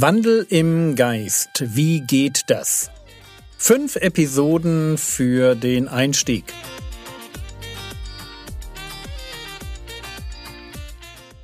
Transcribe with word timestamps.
Wandel 0.00 0.46
im 0.48 0.94
Geist. 0.94 1.64
Wie 1.74 2.02
geht 2.02 2.42
das? 2.50 2.88
Fünf 3.56 3.96
Episoden 3.96 4.96
für 4.96 5.56
den 5.56 5.88
Einstieg. 5.88 6.44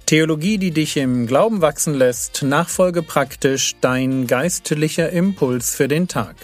Theologie, 0.07 0.59
die 0.59 0.71
dich 0.71 0.97
im 0.99 1.27
Glauben 1.27 1.63
wachsen 1.63 1.95
lässt, 1.95 2.45
nachfolge 2.45 3.03
praktisch 3.03 3.75
dein 3.81 4.29
geistlicher 4.29 5.11
Impuls 5.11 5.75
für 5.75 5.89
den 5.89 6.07
Tag. 6.07 6.37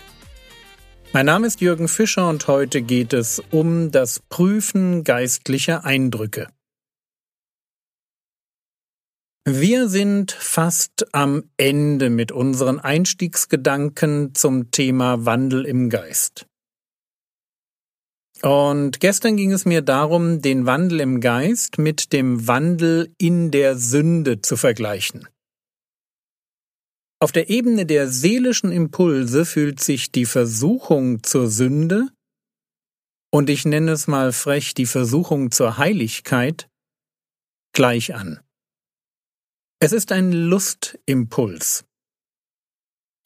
Mein 1.12 1.26
Name 1.26 1.46
ist 1.46 1.60
Jürgen 1.60 1.86
Fischer 1.86 2.28
und 2.28 2.48
heute 2.48 2.82
geht 2.82 3.12
es 3.12 3.40
um 3.52 3.92
das 3.92 4.18
Prüfen 4.18 5.04
geistlicher 5.04 5.84
Eindrücke. 5.84 6.48
Wir 9.46 9.88
sind 9.88 10.32
fast 10.32 11.14
am 11.14 11.50
Ende 11.56 12.10
mit 12.10 12.30
unseren 12.30 12.78
Einstiegsgedanken 12.78 14.34
zum 14.34 14.70
Thema 14.70 15.24
Wandel 15.24 15.64
im 15.64 15.88
Geist. 15.88 16.46
Und 18.42 19.00
gestern 19.00 19.38
ging 19.38 19.52
es 19.52 19.64
mir 19.64 19.80
darum, 19.80 20.42
den 20.42 20.66
Wandel 20.66 21.00
im 21.00 21.20
Geist 21.20 21.78
mit 21.78 22.12
dem 22.12 22.46
Wandel 22.46 23.14
in 23.16 23.50
der 23.50 23.78
Sünde 23.78 24.42
zu 24.42 24.58
vergleichen. 24.58 25.26
Auf 27.18 27.32
der 27.32 27.48
Ebene 27.48 27.86
der 27.86 28.08
seelischen 28.08 28.72
Impulse 28.72 29.46
fühlt 29.46 29.80
sich 29.80 30.12
die 30.12 30.26
Versuchung 30.26 31.22
zur 31.22 31.48
Sünde 31.48 32.08
und 33.32 33.48
ich 33.48 33.64
nenne 33.64 33.92
es 33.92 34.06
mal 34.06 34.32
frech 34.32 34.74
die 34.74 34.86
Versuchung 34.86 35.50
zur 35.50 35.78
Heiligkeit 35.78 36.68
gleich 37.72 38.14
an. 38.14 38.40
Es 39.82 39.92
ist 39.92 40.12
ein 40.12 40.30
Lustimpuls. 40.32 41.86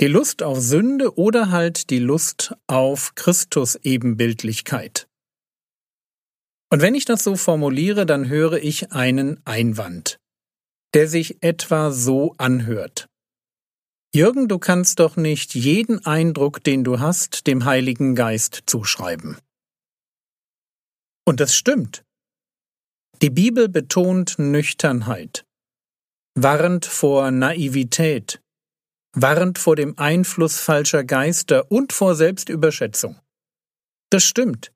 Die 0.00 0.06
Lust 0.06 0.44
auf 0.44 0.60
Sünde 0.60 1.19
oder 1.19 1.50
halt 1.50 1.91
die 1.91 1.98
Lust 1.98 2.55
auf 2.69 3.16
Christus-Ebenbildlichkeit. 3.16 5.08
Und 6.70 6.80
wenn 6.80 6.94
ich 6.94 7.06
das 7.06 7.25
so 7.25 7.34
formuliere, 7.34 8.06
dann 8.06 8.28
höre 8.28 8.62
ich 8.62 8.92
einen 8.92 9.44
Einwand, 9.44 10.20
der 10.94 11.08
sich 11.08 11.42
etwa 11.42 11.91
so 11.91 12.36
anhört. 12.38 13.08
Jürgen, 14.14 14.47
du 14.47 14.60
kannst 14.60 15.00
doch 15.00 15.16
nicht 15.16 15.56
jeden 15.56 16.06
Eindruck, 16.06 16.62
den 16.62 16.84
du 16.84 17.00
hast, 17.00 17.48
dem 17.48 17.64
Heiligen 17.64 18.14
Geist 18.14 18.62
zuschreiben. 18.66 19.38
Und 21.27 21.41
das 21.41 21.56
stimmt. 21.56 22.05
Die 23.22 23.30
Bibel 23.30 23.69
betont 23.69 24.38
Nüchternheit 24.38 25.44
warnt 26.34 26.84
vor 26.84 27.30
Naivität, 27.30 28.40
warnt 29.14 29.58
vor 29.58 29.77
dem 29.77 29.98
Einfluss 29.98 30.58
falscher 30.58 31.04
Geister 31.04 31.70
und 31.70 31.92
vor 31.92 32.14
Selbstüberschätzung. 32.14 33.20
Das 34.10 34.24
stimmt. 34.24 34.72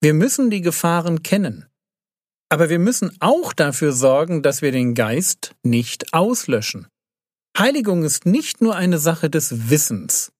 Wir 0.00 0.14
müssen 0.14 0.50
die 0.50 0.60
Gefahren 0.60 1.22
kennen. 1.22 1.66
Aber 2.48 2.68
wir 2.68 2.78
müssen 2.78 3.16
auch 3.20 3.52
dafür 3.52 3.92
sorgen, 3.92 4.42
dass 4.42 4.60
wir 4.60 4.72
den 4.72 4.94
Geist 4.94 5.54
nicht 5.62 6.12
auslöschen. 6.12 6.88
Heiligung 7.56 8.02
ist 8.02 8.26
nicht 8.26 8.60
nur 8.60 8.76
eine 8.76 8.98
Sache 8.98 9.30
des 9.30 9.70
Wissens, 9.70 10.32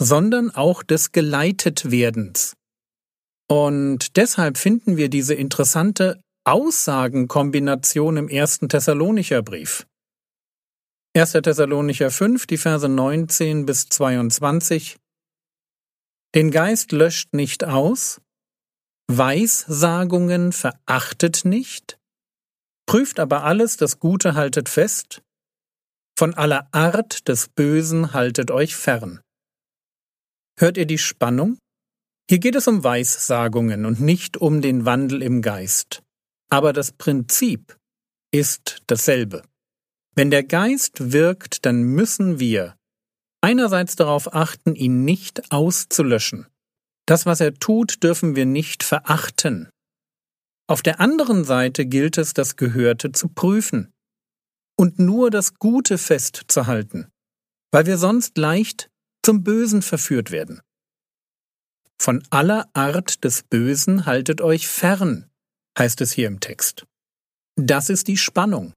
sondern 0.00 0.50
auch 0.50 0.82
des 0.82 1.12
Geleitetwerdens. 1.12 2.54
Und 3.48 4.16
deshalb 4.16 4.58
finden 4.58 4.96
wir 4.96 5.08
diese 5.08 5.34
interessante 5.34 6.20
Aussagenkombination 6.50 8.16
im 8.16 8.30
ersten 8.30 8.70
Thessalonicher 8.70 9.42
Brief. 9.42 9.86
1. 11.14 11.32
Thessalonicher 11.32 12.10
5, 12.10 12.46
die 12.46 12.56
Verse 12.56 12.88
19 12.88 13.66
bis 13.66 13.90
22. 13.90 14.96
Den 16.34 16.50
Geist 16.50 16.92
löscht 16.92 17.34
nicht 17.34 17.64
aus, 17.64 18.22
Weissagungen 19.08 20.52
verachtet 20.52 21.44
nicht, 21.44 21.98
prüft 22.86 23.20
aber 23.20 23.44
alles, 23.44 23.76
das 23.76 23.98
Gute 23.98 24.32
haltet 24.32 24.70
fest, 24.70 25.20
von 26.18 26.32
aller 26.32 26.66
Art 26.72 27.28
des 27.28 27.48
Bösen 27.48 28.14
haltet 28.14 28.50
euch 28.50 28.74
fern. 28.74 29.20
Hört 30.58 30.78
ihr 30.78 30.86
die 30.86 30.96
Spannung? 30.96 31.58
Hier 32.26 32.38
geht 32.38 32.54
es 32.54 32.66
um 32.68 32.84
Weissagungen 32.84 33.84
und 33.84 34.00
nicht 34.00 34.38
um 34.38 34.62
den 34.62 34.86
Wandel 34.86 35.22
im 35.22 35.42
Geist. 35.42 36.02
Aber 36.50 36.72
das 36.72 36.92
Prinzip 36.92 37.76
ist 38.32 38.82
dasselbe. 38.86 39.42
Wenn 40.14 40.30
der 40.30 40.44
Geist 40.44 41.12
wirkt, 41.12 41.64
dann 41.66 41.82
müssen 41.82 42.40
wir 42.40 42.76
einerseits 43.40 43.96
darauf 43.96 44.34
achten, 44.34 44.74
ihn 44.74 45.04
nicht 45.04 45.52
auszulöschen. 45.52 46.46
Das, 47.06 47.24
was 47.24 47.40
er 47.40 47.54
tut, 47.54 48.02
dürfen 48.02 48.36
wir 48.36 48.46
nicht 48.46 48.82
verachten. 48.82 49.70
Auf 50.66 50.82
der 50.82 51.00
anderen 51.00 51.44
Seite 51.44 51.86
gilt 51.86 52.18
es, 52.18 52.34
das 52.34 52.56
Gehörte 52.56 53.12
zu 53.12 53.28
prüfen 53.28 53.92
und 54.76 54.98
nur 54.98 55.30
das 55.30 55.54
Gute 55.54 55.96
festzuhalten, 55.96 57.08
weil 57.72 57.86
wir 57.86 57.96
sonst 57.96 58.36
leicht 58.36 58.90
zum 59.24 59.42
Bösen 59.42 59.82
verführt 59.82 60.30
werden. 60.30 60.60
Von 62.00 62.22
aller 62.30 62.68
Art 62.74 63.24
des 63.24 63.42
Bösen 63.42 64.04
haltet 64.06 64.40
euch 64.40 64.68
fern, 64.68 65.27
heißt 65.78 66.00
es 66.00 66.12
hier 66.12 66.26
im 66.26 66.40
Text. 66.40 66.86
Das 67.56 67.88
ist 67.88 68.08
die 68.08 68.16
Spannung. 68.16 68.72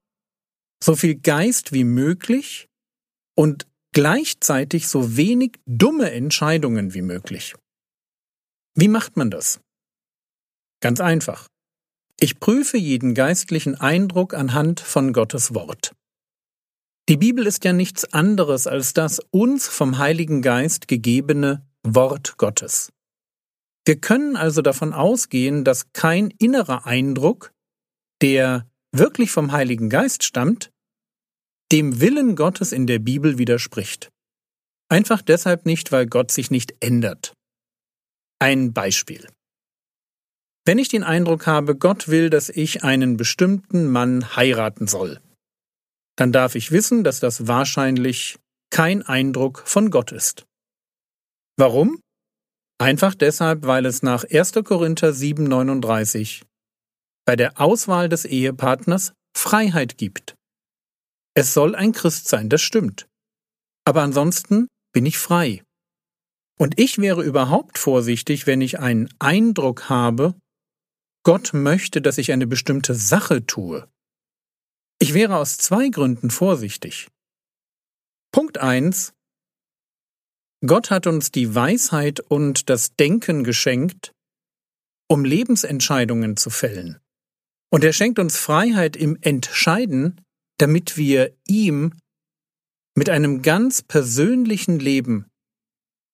So 0.84 0.96
viel 0.96 1.16
Geist 1.16 1.74
wie 1.74 1.84
möglich 1.84 2.68
und 3.36 3.68
gleichzeitig 3.94 4.88
so 4.88 5.18
wenig 5.18 5.60
dumme 5.66 6.12
Entscheidungen 6.12 6.94
wie 6.94 7.02
möglich. 7.02 7.56
Wie 8.76 8.88
macht 8.88 9.18
man 9.18 9.30
das? 9.30 9.60
Ganz 10.82 11.00
einfach. 11.00 11.48
Ich 12.20 12.40
prüfe 12.40 12.78
jeden 12.78 13.14
geistlichen 13.14 13.76
Eindruck 13.76 14.34
anhand 14.34 14.80
von 14.80 15.14
Gottes 15.14 15.54
Wort. 15.54 15.94
Die 17.10 17.18
Bibel 17.18 17.46
ist 17.46 17.66
ja 17.66 17.74
nichts 17.74 18.14
anderes 18.14 18.68
als 18.68 18.94
das 18.94 19.20
uns 19.32 19.68
vom 19.68 19.98
Heiligen 19.98 20.42
Geist 20.42 20.88
gegebene 20.88 21.68
Wort 21.84 22.38
Gottes. 22.38 22.92
Wir 23.86 24.00
können 24.00 24.36
also 24.36 24.62
davon 24.62 24.94
ausgehen, 24.94 25.64
dass 25.64 25.92
kein 25.94 26.30
innerer 26.38 26.86
Eindruck, 26.86 27.52
der 28.22 28.70
wirklich 28.92 29.32
vom 29.32 29.52
Heiligen 29.52 29.90
Geist 29.90 30.24
stammt, 30.24 30.72
dem 31.72 32.00
Willen 32.00 32.36
Gottes 32.36 32.72
in 32.72 32.86
der 32.86 33.00
Bibel 33.00 33.38
widerspricht. 33.38 34.10
Einfach 34.90 35.22
deshalb 35.22 35.66
nicht, 35.66 35.92
weil 35.92 36.06
Gott 36.06 36.32
sich 36.32 36.52
nicht 36.52 36.76
ändert. 36.82 37.34
Ein 38.40 38.74
Beispiel. 38.74 39.28
Wenn 40.66 40.78
ich 40.78 40.90
den 40.90 41.04
Eindruck 41.04 41.48
habe, 41.48 41.76
Gott 41.76 42.08
will, 42.08 42.30
dass 42.30 42.50
ich 42.50 42.84
einen 42.84 43.18
bestimmten 43.18 43.90
Mann 43.90 44.36
heiraten 44.36 44.88
soll, 44.88 45.20
dann 46.18 46.32
darf 46.32 46.56
ich 46.56 46.72
wissen, 46.72 47.04
dass 47.04 47.20
das 47.20 47.48
wahrscheinlich 47.48 48.38
kein 48.70 49.02
Eindruck 49.02 49.64
von 49.66 49.90
Gott 49.90 50.12
ist. 50.12 50.46
Warum? 51.58 52.00
Einfach 52.82 53.14
deshalb, 53.14 53.68
weil 53.68 53.86
es 53.86 54.02
nach 54.02 54.24
1. 54.24 54.54
Korinther 54.64 55.12
7,39 55.12 56.42
bei 57.28 57.36
der 57.36 57.62
Auswahl 57.62 58.10
des 58.10 58.26
Ehepartners 58.26 59.14
Freiheit 59.38 60.00
gibt. 60.00 60.34
Es 61.36 61.54
soll 61.54 61.76
ein 61.76 61.92
Christ 61.92 62.28
sein, 62.28 62.50
das 62.50 62.64
stimmt. 62.64 63.08
Aber 63.86 64.02
ansonsten 64.02 64.68
bin 64.94 65.06
ich 65.06 65.20
frei. 65.20 65.62
Und 66.58 66.80
ich 66.80 66.98
wäre 66.98 67.22
überhaupt 67.22 67.78
vorsichtig, 67.78 68.48
wenn 68.48 68.62
ich 68.62 68.80
einen 68.80 69.14
Eindruck 69.20 69.88
habe, 69.88 70.34
Gott 71.24 71.54
möchte, 71.54 72.02
dass 72.02 72.18
ich 72.18 72.32
eine 72.32 72.48
bestimmte 72.48 72.96
Sache 72.96 73.46
tue. 73.46 73.88
Ich 74.98 75.14
wäre 75.14 75.38
aus 75.38 75.58
zwei 75.58 75.90
Gründen 75.90 76.32
vorsichtig. 76.32 77.10
Punkt 78.32 78.58
eins: 78.58 79.14
Gott 80.66 80.92
hat 80.92 81.08
uns 81.08 81.32
die 81.32 81.56
Weisheit 81.56 82.20
und 82.20 82.70
das 82.70 82.96
Denken 82.96 83.44
geschenkt, 83.44 84.14
um 85.10 85.26
Lebensentscheidungen 85.26 86.38
zu 86.38 86.52
fällen. 86.52 87.00
Und 87.72 87.84
er 87.84 87.94
schenkt 87.94 88.20
uns 88.20 88.38
Freiheit 88.38 88.96
im 88.96 89.18
Entscheiden, 89.22 90.22
damit 90.58 90.98
wir 90.98 91.36
ihm 91.48 91.94
mit 92.96 93.10
einem 93.10 93.42
ganz 93.42 93.82
persönlichen 93.82 94.80
Leben, 94.80 95.26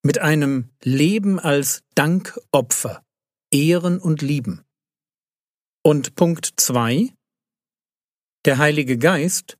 mit 0.02 0.18
einem 0.18 0.70
Leben 0.82 1.38
als 1.38 1.82
Dankopfer 1.94 3.04
ehren 3.50 3.98
und 3.98 4.22
lieben. 4.22 4.64
Und 5.84 6.14
Punkt 6.14 6.54
zwei: 6.56 7.12
Der 8.46 8.56
Heilige 8.56 8.96
Geist 8.96 9.58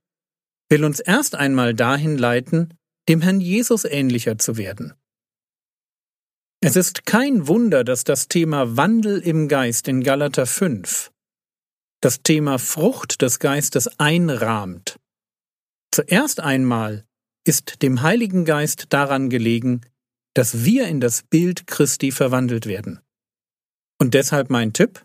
will 0.70 0.84
uns 0.84 1.00
erst 1.00 1.34
einmal 1.34 1.74
dahin 1.74 2.16
leiten, 2.16 2.77
dem 3.08 3.22
Herrn 3.22 3.40
Jesus 3.40 3.84
ähnlicher 3.84 4.38
zu 4.38 4.56
werden. 4.56 4.94
Es 6.60 6.76
ist 6.76 7.06
kein 7.06 7.46
Wunder, 7.46 7.84
dass 7.84 8.04
das 8.04 8.28
Thema 8.28 8.76
Wandel 8.76 9.20
im 9.20 9.48
Geist 9.48 9.88
in 9.88 10.02
Galater 10.02 10.44
5 10.44 11.10
das 12.00 12.22
Thema 12.22 12.58
Frucht 12.58 13.22
des 13.22 13.38
Geistes 13.38 13.98
einrahmt. 13.98 15.00
Zuerst 15.92 16.40
einmal 16.40 17.04
ist 17.44 17.82
dem 17.82 18.02
Heiligen 18.02 18.44
Geist 18.44 18.86
daran 18.90 19.30
gelegen, 19.30 19.80
dass 20.34 20.64
wir 20.64 20.86
in 20.86 21.00
das 21.00 21.22
Bild 21.22 21.66
Christi 21.66 22.12
verwandelt 22.12 22.66
werden. 22.66 23.00
Und 23.98 24.14
deshalb 24.14 24.50
mein 24.50 24.72
Tipp? 24.72 25.04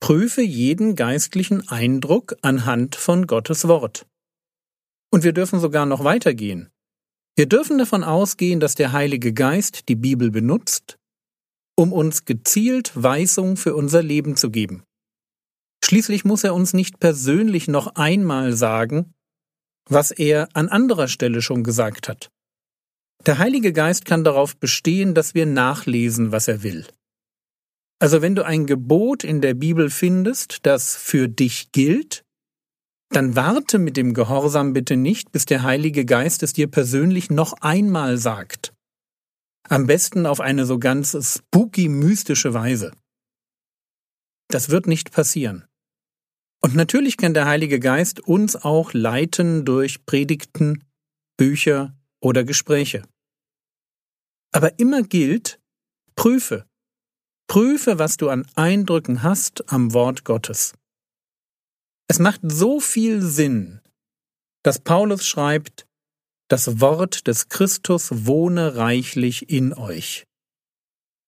Prüfe 0.00 0.42
jeden 0.42 0.94
geistlichen 0.94 1.68
Eindruck 1.68 2.36
anhand 2.42 2.96
von 2.96 3.26
Gottes 3.26 3.66
Wort. 3.66 4.06
Und 5.10 5.24
wir 5.24 5.32
dürfen 5.32 5.60
sogar 5.60 5.84
noch 5.84 6.04
weitergehen. 6.04 6.70
Wir 7.36 7.46
dürfen 7.46 7.76
davon 7.76 8.02
ausgehen, 8.02 8.60
dass 8.60 8.76
der 8.76 8.92
Heilige 8.92 9.34
Geist 9.34 9.90
die 9.90 9.94
Bibel 9.94 10.30
benutzt, 10.30 10.96
um 11.76 11.92
uns 11.92 12.24
gezielt 12.24 12.90
Weisung 12.94 13.58
für 13.58 13.76
unser 13.76 14.02
Leben 14.02 14.36
zu 14.36 14.50
geben. 14.50 14.84
Schließlich 15.84 16.24
muss 16.24 16.44
er 16.44 16.54
uns 16.54 16.72
nicht 16.72 16.98
persönlich 16.98 17.68
noch 17.68 17.94
einmal 17.94 18.54
sagen, 18.54 19.12
was 19.86 20.10
er 20.10 20.48
an 20.54 20.70
anderer 20.70 21.08
Stelle 21.08 21.42
schon 21.42 21.62
gesagt 21.62 22.08
hat. 22.08 22.30
Der 23.26 23.36
Heilige 23.36 23.74
Geist 23.74 24.06
kann 24.06 24.24
darauf 24.24 24.56
bestehen, 24.56 25.14
dass 25.14 25.34
wir 25.34 25.44
nachlesen, 25.44 26.32
was 26.32 26.48
er 26.48 26.62
will. 26.62 26.86
Also 27.98 28.22
wenn 28.22 28.34
du 28.34 28.44
ein 28.44 28.66
Gebot 28.66 29.24
in 29.24 29.42
der 29.42 29.54
Bibel 29.54 29.90
findest, 29.90 30.64
das 30.64 30.96
für 30.96 31.28
dich 31.28 31.70
gilt, 31.72 32.25
dann 33.10 33.36
warte 33.36 33.78
mit 33.78 33.96
dem 33.96 34.14
Gehorsam 34.14 34.72
bitte 34.72 34.96
nicht, 34.96 35.32
bis 35.32 35.44
der 35.44 35.62
Heilige 35.62 36.04
Geist 36.04 36.42
es 36.42 36.52
dir 36.52 36.66
persönlich 36.70 37.30
noch 37.30 37.54
einmal 37.60 38.18
sagt. 38.18 38.72
Am 39.68 39.86
besten 39.86 40.26
auf 40.26 40.40
eine 40.40 40.66
so 40.66 40.78
ganz 40.78 41.16
spooky 41.20 41.88
mystische 41.88 42.54
Weise. 42.54 42.92
Das 44.48 44.70
wird 44.70 44.86
nicht 44.86 45.12
passieren. 45.12 45.64
Und 46.62 46.74
natürlich 46.74 47.16
kann 47.16 47.34
der 47.34 47.46
Heilige 47.46 47.80
Geist 47.80 48.20
uns 48.20 48.56
auch 48.56 48.92
leiten 48.92 49.64
durch 49.64 50.04
Predigten, 50.06 50.84
Bücher 51.36 51.96
oder 52.20 52.44
Gespräche. 52.44 53.02
Aber 54.52 54.78
immer 54.78 55.02
gilt, 55.02 55.60
prüfe. 56.14 56.66
Prüfe, 57.48 57.98
was 57.98 58.16
du 58.16 58.30
an 58.30 58.46
Eindrücken 58.54 59.22
hast 59.22 59.70
am 59.72 59.92
Wort 59.92 60.24
Gottes. 60.24 60.74
Es 62.08 62.18
macht 62.18 62.40
so 62.44 62.80
viel 62.80 63.20
Sinn, 63.20 63.80
dass 64.62 64.78
Paulus 64.78 65.26
schreibt, 65.26 65.86
das 66.48 66.80
Wort 66.80 67.26
des 67.26 67.48
Christus 67.48 68.26
wohne 68.26 68.76
reichlich 68.76 69.50
in 69.50 69.74
euch. 69.74 70.24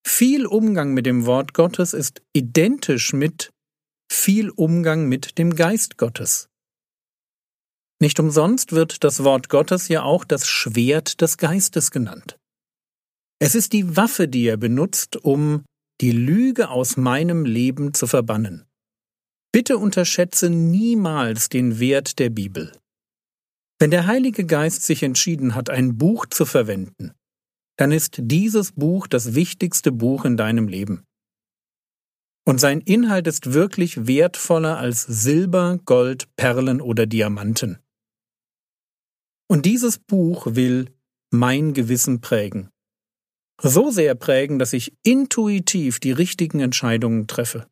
Viel 0.06 0.46
Umgang 0.46 0.94
mit 0.94 1.06
dem 1.06 1.26
Wort 1.26 1.54
Gottes 1.54 1.92
ist 1.92 2.22
identisch 2.32 3.12
mit 3.12 3.50
viel 4.10 4.50
Umgang 4.50 5.08
mit 5.08 5.38
dem 5.38 5.54
Geist 5.56 5.98
Gottes. 5.98 6.48
Nicht 8.00 8.20
umsonst 8.20 8.72
wird 8.72 9.02
das 9.02 9.24
Wort 9.24 9.48
Gottes 9.48 9.88
ja 9.88 10.02
auch 10.02 10.24
das 10.24 10.46
Schwert 10.46 11.20
des 11.20 11.36
Geistes 11.36 11.90
genannt. 11.90 12.38
Es 13.40 13.54
ist 13.54 13.72
die 13.72 13.96
Waffe, 13.96 14.28
die 14.28 14.46
er 14.46 14.56
benutzt, 14.56 15.16
um 15.16 15.64
die 16.00 16.12
Lüge 16.12 16.70
aus 16.70 16.96
meinem 16.96 17.44
Leben 17.44 17.92
zu 17.94 18.06
verbannen. 18.06 18.67
Bitte 19.58 19.76
unterschätze 19.76 20.50
niemals 20.50 21.48
den 21.48 21.80
Wert 21.80 22.20
der 22.20 22.30
Bibel. 22.30 22.70
Wenn 23.80 23.90
der 23.90 24.06
Heilige 24.06 24.46
Geist 24.46 24.84
sich 24.84 25.02
entschieden 25.02 25.56
hat, 25.56 25.68
ein 25.68 25.98
Buch 25.98 26.26
zu 26.26 26.46
verwenden, 26.46 27.10
dann 27.76 27.90
ist 27.90 28.18
dieses 28.20 28.70
Buch 28.70 29.08
das 29.08 29.34
wichtigste 29.34 29.90
Buch 29.90 30.24
in 30.24 30.36
deinem 30.36 30.68
Leben. 30.68 31.02
Und 32.46 32.60
sein 32.60 32.80
Inhalt 32.80 33.26
ist 33.26 33.52
wirklich 33.52 34.06
wertvoller 34.06 34.78
als 34.78 35.02
Silber, 35.02 35.80
Gold, 35.86 36.28
Perlen 36.36 36.80
oder 36.80 37.06
Diamanten. 37.06 37.80
Und 39.48 39.66
dieses 39.66 39.98
Buch 39.98 40.46
will 40.54 40.94
mein 41.32 41.74
Gewissen 41.74 42.20
prägen. 42.20 42.70
So 43.60 43.90
sehr 43.90 44.14
prägen, 44.14 44.60
dass 44.60 44.72
ich 44.72 44.96
intuitiv 45.02 45.98
die 45.98 46.12
richtigen 46.12 46.60
Entscheidungen 46.60 47.26
treffe. 47.26 47.66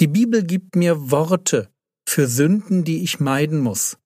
Die 0.00 0.06
Bibel 0.06 0.44
gibt 0.44 0.76
mir 0.76 1.10
Worte 1.10 1.72
für 2.08 2.28
Sünden, 2.28 2.84
die 2.84 3.02
ich 3.02 3.18
meiden 3.18 3.58
muss. 3.58 3.98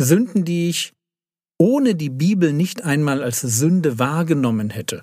Sünden, 0.00 0.44
die 0.44 0.68
ich 0.68 0.94
ohne 1.58 1.94
die 1.94 2.10
Bibel 2.10 2.52
nicht 2.52 2.82
einmal 2.82 3.22
als 3.22 3.40
Sünde 3.40 3.98
wahrgenommen 3.98 4.70
hätte. 4.70 5.00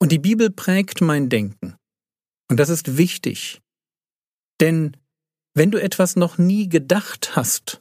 Und 0.00 0.12
die 0.12 0.18
Bibel 0.18 0.50
prägt 0.50 1.00
mein 1.00 1.28
Denken. 1.28 1.76
Und 2.50 2.56
das 2.58 2.68
ist 2.68 2.96
wichtig. 2.96 3.60
Denn 4.60 4.96
wenn 5.54 5.70
du 5.70 5.80
etwas 5.80 6.16
noch 6.16 6.38
nie 6.38 6.68
gedacht 6.68 7.36
hast, 7.36 7.80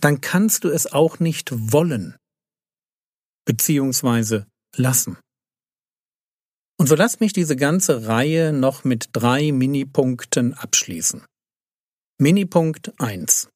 dann 0.00 0.20
kannst 0.20 0.64
du 0.64 0.68
es 0.68 0.92
auch 0.92 1.18
nicht 1.18 1.50
wollen, 1.72 2.16
beziehungsweise 3.44 4.46
lassen. 4.76 5.18
Und 6.78 6.86
so 6.86 6.94
lass 6.94 7.18
mich 7.20 7.32
diese 7.32 7.56
ganze 7.56 8.06
Reihe 8.06 8.52
noch 8.52 8.84
mit 8.84 9.10
drei 9.12 9.50
Minipunkten 9.50 10.54
abschließen. 10.54 11.24
Minipunkt 12.20 12.92
1. 13.00 13.50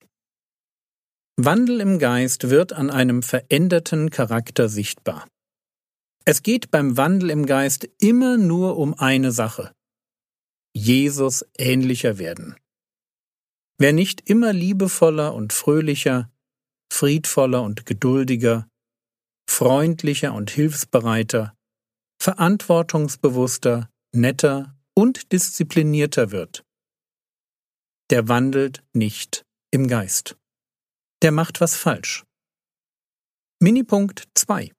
Wandel 1.37 1.81
im 1.81 1.99
Geist 1.99 2.51
wird 2.51 2.73
an 2.73 2.91
einem 2.91 3.23
veränderten 3.23 4.11
Charakter 4.11 4.69
sichtbar. 4.69 5.27
Es 6.25 6.43
geht 6.43 6.71
beim 6.71 6.97
Wandel 6.97 7.31
im 7.31 7.47
Geist 7.47 7.89
immer 8.01 8.37
nur 8.37 8.77
um 8.77 8.95
eine 8.95 9.33
Sache. 9.33 9.73
Jesus 10.75 11.45
ähnlicher 11.59 12.19
werden. 12.19 12.57
Wer 13.79 13.93
nicht 13.93 14.29
immer 14.29 14.53
liebevoller 14.53 15.35
und 15.35 15.53
fröhlicher, 15.53 16.31
friedvoller 16.93 17.63
und 17.63 17.87
geduldiger, 17.87 18.69
freundlicher 19.49 20.35
und 20.35 20.51
hilfsbereiter, 20.51 21.55
verantwortungsbewusster, 22.23 23.91
netter 24.15 24.79
und 24.95 25.33
disziplinierter 25.33 26.31
wird. 26.31 26.65
Der 28.11 28.29
wandelt 28.29 28.85
nicht 28.93 29.45
im 29.73 29.89
Geist. 29.89 30.37
Der 31.23 31.33
macht 31.33 31.61
was 31.61 31.75
falsch. 31.75 32.25
Minipunkt 33.59 34.29
2. 34.35 34.71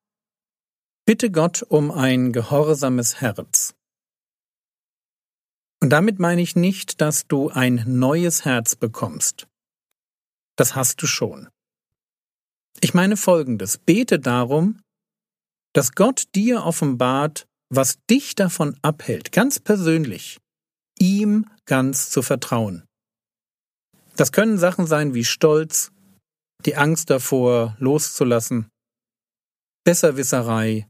Bitte 1.05 1.31
Gott 1.31 1.63
um 1.63 1.91
ein 1.91 2.31
gehorsames 2.31 3.19
Herz. 3.19 3.75
Und 5.81 5.89
damit 5.89 6.19
meine 6.19 6.41
ich 6.41 6.55
nicht, 6.55 7.01
dass 7.01 7.27
du 7.27 7.49
ein 7.49 7.83
neues 7.85 8.45
Herz 8.45 8.77
bekommst. 8.77 9.49
Das 10.55 10.75
hast 10.75 11.01
du 11.01 11.07
schon. 11.07 11.49
Ich 12.79 12.93
meine 12.93 13.17
Folgendes. 13.17 13.79
Bete 13.79 14.17
darum, 14.19 14.79
dass 15.73 15.93
Gott 15.93 16.25
dir 16.35 16.63
offenbart, 16.63 17.47
was 17.69 17.97
dich 18.09 18.35
davon 18.35 18.77
abhält, 18.81 19.31
ganz 19.31 19.59
persönlich, 19.59 20.39
ihm 20.99 21.49
ganz 21.65 22.09
zu 22.09 22.21
vertrauen. 22.21 22.83
Das 24.15 24.31
können 24.31 24.59
Sachen 24.59 24.85
sein 24.85 25.13
wie 25.15 25.25
Stolz, 25.25 25.91
die 26.65 26.75
Angst 26.75 27.09
davor 27.09 27.75
loszulassen, 27.79 28.69
Besserwisserei, 29.83 30.87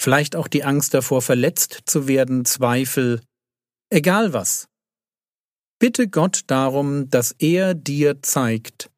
vielleicht 0.00 0.36
auch 0.36 0.48
die 0.48 0.64
Angst 0.64 0.94
davor 0.94 1.22
verletzt 1.22 1.82
zu 1.86 2.06
werden, 2.06 2.44
Zweifel, 2.44 3.20
egal 3.90 4.32
was. 4.32 4.68
Bitte 5.78 6.08
Gott 6.08 6.42
darum, 6.46 7.10
dass 7.10 7.32
er 7.38 7.74
dir 7.74 8.22
zeigt, 8.22 8.90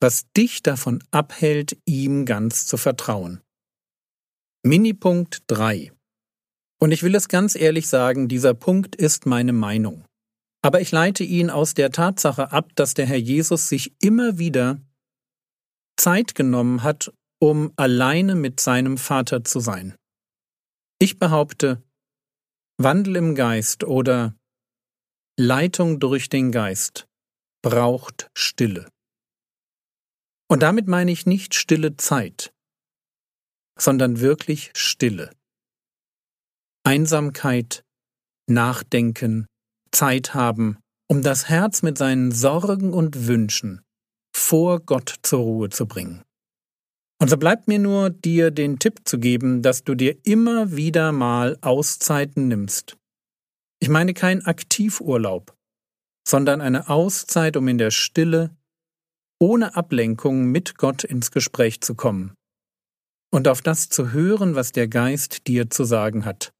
was 0.00 0.30
dich 0.36 0.62
davon 0.62 1.02
abhält, 1.10 1.76
ihm 1.84 2.24
ganz 2.24 2.66
zu 2.66 2.76
vertrauen. 2.76 3.42
Minipunkt 4.66 5.44
3. 5.46 5.92
Und 6.80 6.90
ich 6.90 7.04
will 7.04 7.14
es 7.14 7.28
ganz 7.28 7.54
ehrlich 7.54 7.86
sagen, 7.86 8.26
dieser 8.26 8.52
Punkt 8.52 8.96
ist 8.96 9.24
meine 9.24 9.52
Meinung. 9.52 10.04
Aber 10.60 10.80
ich 10.80 10.90
leite 10.90 11.22
ihn 11.22 11.50
aus 11.50 11.74
der 11.74 11.92
Tatsache 11.92 12.50
ab, 12.50 12.72
dass 12.74 12.92
der 12.92 13.06
Herr 13.06 13.16
Jesus 13.16 13.68
sich 13.68 13.94
immer 14.02 14.38
wieder 14.38 14.80
Zeit 15.96 16.34
genommen 16.34 16.82
hat, 16.82 17.12
um 17.38 17.72
alleine 17.76 18.34
mit 18.34 18.58
seinem 18.58 18.98
Vater 18.98 19.44
zu 19.44 19.60
sein. 19.60 19.94
Ich 20.98 21.20
behaupte, 21.20 21.80
Wandel 22.76 23.14
im 23.14 23.36
Geist 23.36 23.84
oder 23.84 24.34
Leitung 25.38 26.00
durch 26.00 26.28
den 26.28 26.50
Geist 26.50 27.06
braucht 27.62 28.32
Stille. 28.36 28.88
Und 30.48 30.64
damit 30.64 30.88
meine 30.88 31.12
ich 31.12 31.24
nicht 31.24 31.54
stille 31.54 31.96
Zeit, 31.96 32.52
sondern 33.78 34.20
wirklich 34.20 34.70
Stille. 34.74 35.30
Einsamkeit, 36.84 37.82
Nachdenken, 38.48 39.46
Zeit 39.92 40.34
haben, 40.34 40.78
um 41.08 41.22
das 41.22 41.48
Herz 41.48 41.82
mit 41.82 41.98
seinen 41.98 42.32
Sorgen 42.32 42.92
und 42.92 43.26
Wünschen 43.26 43.82
vor 44.34 44.80
Gott 44.80 45.14
zur 45.22 45.40
Ruhe 45.40 45.70
zu 45.70 45.86
bringen. 45.86 46.22
Und 47.20 47.28
so 47.28 47.38
bleibt 47.38 47.66
mir 47.66 47.78
nur, 47.78 48.10
dir 48.10 48.50
den 48.50 48.78
Tipp 48.78 49.00
zu 49.04 49.18
geben, 49.18 49.62
dass 49.62 49.84
du 49.84 49.94
dir 49.94 50.16
immer 50.24 50.76
wieder 50.76 51.12
mal 51.12 51.56
Auszeiten 51.62 52.48
nimmst. 52.48 52.96
Ich 53.80 53.88
meine 53.88 54.12
kein 54.12 54.44
Aktivurlaub, 54.44 55.56
sondern 56.28 56.60
eine 56.60 56.88
Auszeit, 56.90 57.56
um 57.56 57.68
in 57.68 57.78
der 57.78 57.90
Stille 57.90 58.54
ohne 59.40 59.76
Ablenkung 59.76 60.46
mit 60.46 60.76
Gott 60.76 61.04
ins 61.04 61.30
Gespräch 61.30 61.80
zu 61.80 61.94
kommen 61.94 62.34
und 63.36 63.48
auf 63.48 63.60
das 63.60 63.90
zu 63.90 64.12
hören, 64.12 64.54
was 64.54 64.72
der 64.72 64.88
Geist 64.88 65.46
dir 65.46 65.68
zu 65.68 65.84
sagen 65.84 66.24
hat. 66.24 66.54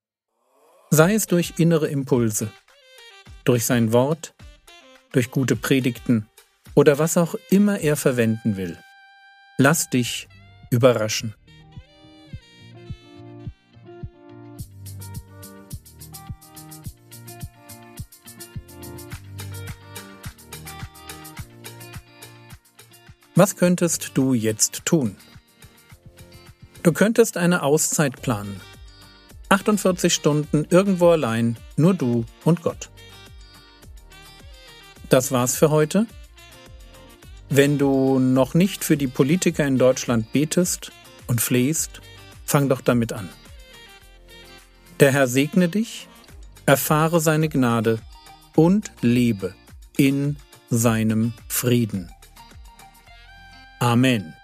Sei 0.91 1.15
es 1.15 1.27
durch 1.27 1.55
innere 1.57 1.89
Impulse, 1.89 2.53
durch 3.45 3.65
sein 3.65 3.95
Wort, 3.95 4.35
durch 5.13 5.31
gute 5.31 5.57
Predigten 5.57 6.29
oder 6.75 6.99
was 6.99 7.17
auch 7.17 7.35
immer 7.49 7.81
er 7.81 7.97
verwenden 7.97 8.59
will. 8.59 8.77
Lass 9.57 9.89
dich 9.89 10.29
überraschen. 10.71 11.35
Was 23.35 23.57
könntest 23.57 24.11
du 24.13 24.35
jetzt 24.35 24.85
tun? 24.85 25.17
Du 26.87 26.93
könntest 26.93 27.37
eine 27.37 27.65
Auszeit 27.65 28.23
planen. 28.23 28.61
48 29.49 30.15
Stunden 30.15 30.69
irgendwo 30.71 31.09
allein, 31.09 31.57
nur 31.77 31.95
du 31.95 32.25
und 32.45 32.63
Gott. 32.63 32.91
Das 35.09 35.33
war's 35.33 35.57
für 35.57 35.71
heute. 35.71 36.07
Wenn 37.49 37.77
du 37.77 38.21
noch 38.21 38.55
nicht 38.55 38.85
für 38.85 38.97
die 38.97 39.09
Politiker 39.09 39.67
in 39.67 39.79
Deutschland 39.79 40.31
betest 40.31 40.93
und 41.27 41.41
flehst, 41.41 42.03
fang 42.45 42.69
doch 42.69 42.83
damit 42.83 43.13
an. 43.13 43.31
Der 45.01 45.11
Herr 45.11 45.27
segne 45.27 45.69
dich, 45.69 46.07
erfahre 46.67 47.19
seine 47.19 47.49
Gnade 47.49 47.99
und 48.55 48.93
lebe 49.01 49.57
in 49.97 50.37
seinem 50.71 51.33
Frieden. 51.49 52.13
Amen. 53.81 54.36